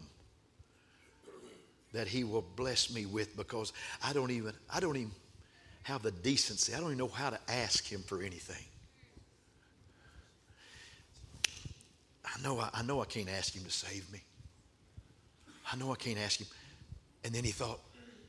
[1.93, 3.71] that he will bless me with because
[4.03, 5.11] I don't even I don't even
[5.83, 6.73] have the decency.
[6.73, 8.63] I don't even know how to ask him for anything.
[12.25, 14.21] I know I, I know I can't ask him to save me.
[15.71, 16.47] I know I can't ask him.
[17.23, 17.79] And then he thought,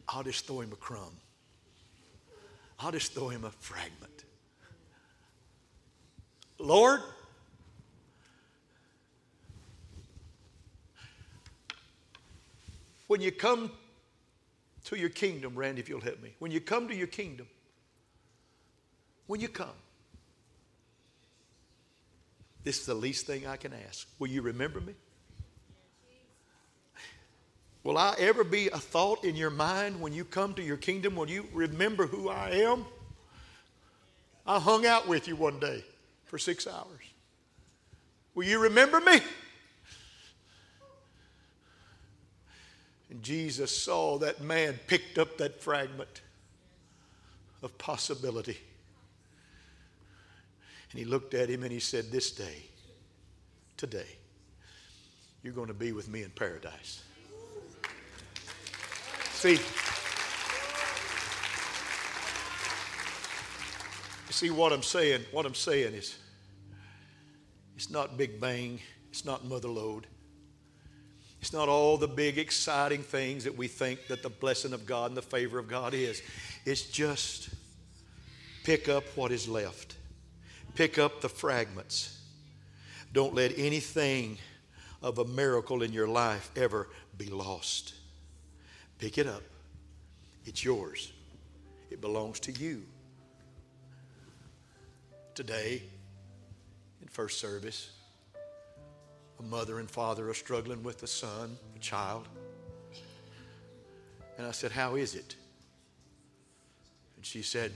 [0.09, 1.17] I'll just throw him a crumb.
[2.79, 4.25] I'll just throw him a fragment.
[6.59, 7.01] Lord,
[13.07, 13.71] when you come
[14.85, 17.47] to your kingdom, Randy, if you'll help me, when you come to your kingdom,
[19.27, 19.69] when you come,
[22.63, 24.09] this is the least thing I can ask.
[24.19, 24.95] Will you remember me?
[27.85, 31.17] Will I ever be a thought in your mind when you come to your kingdom?
[31.17, 32.87] Will you remember who I am?
[34.47, 35.85] I hung out with you one day
[36.25, 37.03] for six hours.
[38.35, 39.21] Will you remember me?
[43.11, 46.23] And Jesus saw that man picked up that fragment
[47.63, 48.59] of possibility.
[50.91, 52.63] And he looked at him and he said, This day,
[53.77, 54.09] today,
[55.43, 57.03] you're going to be with me in paradise.
[59.45, 59.61] See,
[64.31, 65.21] see what I'm saying?
[65.33, 66.17] What I'm saying is,
[67.77, 68.81] it's not Big Bang,
[69.11, 70.07] it's not Mother Lode.
[71.43, 75.11] It's not all the big, exciting things that we think that the blessing of God
[75.11, 76.23] and the favor of God is.
[76.65, 77.51] It's just
[78.65, 79.95] pick up what is left,
[80.75, 82.19] pick up the fragments.
[83.13, 84.39] Don't let anything
[85.03, 86.89] of a miracle in your life ever
[87.19, 87.93] be lost.
[88.99, 89.43] Pick it up.
[90.47, 91.13] It's yours,
[91.91, 92.83] it belongs to you.
[95.35, 95.83] Today,
[97.01, 97.91] in first service,
[99.41, 102.29] a mother and father are struggling with a son, a child.
[104.39, 105.37] And I said, How is it?
[107.17, 107.73] And she said,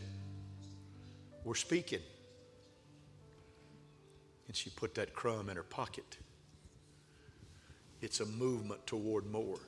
[1.44, 2.00] We're speaking.
[4.46, 6.16] And she put that crumb in her pocket.
[8.00, 9.58] It's a movement toward more.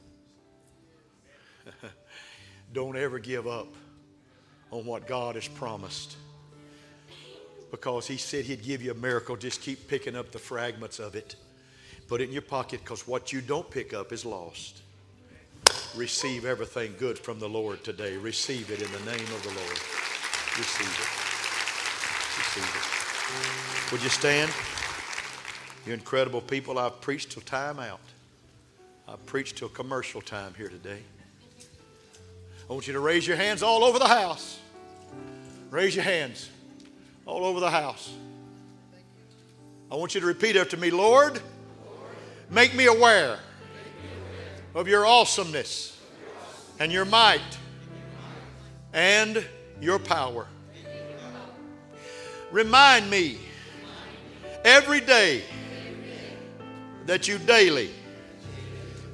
[2.72, 3.68] Don't ever give up
[4.70, 6.16] on what God has promised.
[7.70, 9.36] Because He said He'd give you a miracle.
[9.36, 11.36] Just keep picking up the fragments of it.
[12.08, 14.82] Put it in your pocket because what you don't pick up is lost.
[15.96, 18.16] Receive everything good from the Lord today.
[18.16, 19.78] Receive it in the name of the Lord.
[20.58, 21.30] Receive it.
[22.38, 23.92] Receive it.
[23.92, 24.50] Would you stand?
[25.86, 28.00] You incredible people, I've preached till time out.
[29.08, 31.00] I've preached till commercial time here today.
[32.70, 34.60] I want you to raise your hands all over the house.
[35.70, 36.48] Raise your hands
[37.26, 38.14] all over the house.
[39.90, 41.42] I want you to repeat after me Lord,
[42.50, 43.38] Make me aware
[44.74, 46.00] of your awesomeness
[46.80, 47.58] and your might
[48.92, 49.44] and
[49.80, 50.48] your power.
[52.50, 53.38] Remind me
[54.64, 55.44] every day
[57.06, 57.90] that you daily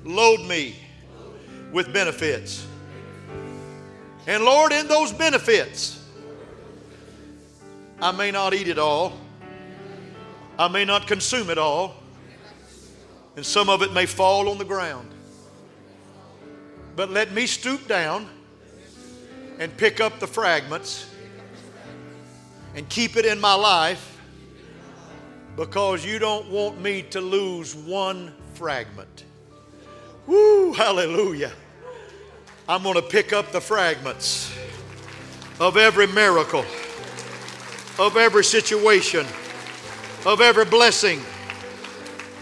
[0.02, 0.76] load me
[1.72, 2.65] with benefits.
[4.26, 6.02] And Lord, in those benefits,
[8.00, 9.12] I may not eat it all,
[10.58, 11.94] I may not consume it all
[13.36, 15.10] and some of it may fall on the ground.
[16.96, 18.26] But let me stoop down
[19.58, 21.08] and pick up the fragments
[22.74, 24.18] and keep it in my life
[25.54, 29.24] because you don't want me to lose one fragment.
[30.26, 31.52] Woo, hallelujah.
[32.68, 34.52] I'm going to pick up the fragments
[35.60, 36.64] of every miracle,
[37.96, 39.24] of every situation,
[40.24, 41.20] of every blessing,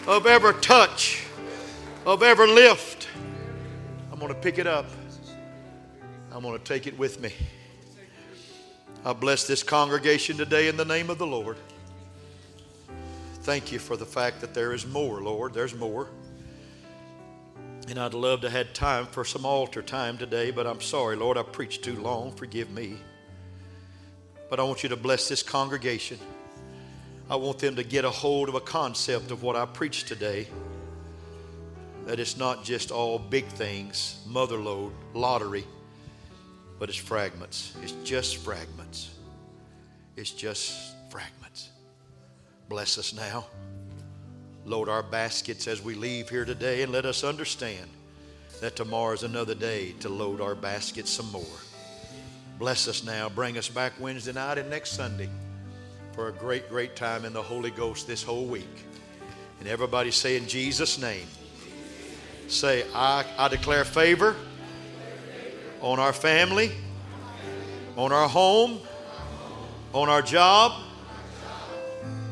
[0.06, 1.26] of every touch,
[2.06, 3.06] of every lift.
[4.10, 4.86] I'm going to pick it up.
[6.32, 7.34] I'm going to take it with me.
[9.04, 11.58] I bless this congregation today in the name of the Lord.
[13.42, 15.52] Thank you for the fact that there is more, Lord.
[15.52, 16.08] There's more.
[17.88, 21.36] And I'd love to have time for some altar time today, but I'm sorry, Lord,
[21.36, 22.32] I preached too long.
[22.32, 22.96] Forgive me.
[24.48, 26.18] But I want you to bless this congregation.
[27.28, 30.46] I want them to get a hold of a concept of what I preached today.
[32.06, 35.64] That it's not just all big things, mother lode, lottery,
[36.78, 37.74] but it's fragments.
[37.82, 39.10] It's just fragments.
[40.16, 41.70] It's just fragments.
[42.68, 43.46] Bless us now.
[44.66, 47.90] Load our baskets as we leave here today and let us understand
[48.62, 51.44] that tomorrow is another day to load our baskets some more.
[52.58, 53.28] Bless us now.
[53.28, 55.28] Bring us back Wednesday night and next Sunday
[56.12, 58.84] for a great, great time in the Holy Ghost this whole week.
[59.60, 61.26] And everybody say in Jesus' name,
[62.48, 64.34] say, I, I declare favor
[65.82, 66.72] on our family,
[67.98, 68.78] on our home,
[69.92, 70.80] on our job,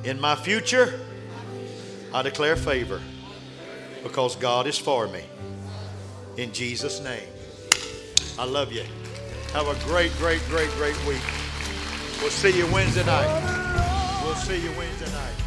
[0.04, 0.98] in my future
[2.14, 3.00] I declare favor
[4.02, 5.24] because God is for me.
[6.36, 7.28] In Jesus' name.
[8.38, 8.84] I love you.
[9.52, 11.22] Have a great, great, great, great week.
[12.20, 14.22] We'll see you Wednesday night.
[14.24, 15.41] We'll see you Wednesday night.